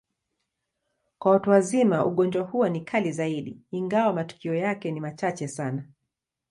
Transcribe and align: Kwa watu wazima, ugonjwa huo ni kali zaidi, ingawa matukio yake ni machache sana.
Kwa 1.19 1.31
watu 1.31 1.49
wazima, 1.49 2.05
ugonjwa 2.05 2.43
huo 2.43 2.69
ni 2.69 2.81
kali 2.81 3.11
zaidi, 3.11 3.59
ingawa 3.71 4.13
matukio 4.13 4.55
yake 4.55 4.91
ni 4.91 4.99
machache 4.99 5.47
sana. 5.47 5.83